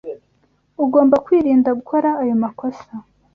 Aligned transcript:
Ugomba 0.83 1.15
kwirinda 1.25 1.69
gukora 1.79 2.09
ayo 2.21 2.35
makosa. 2.43 2.91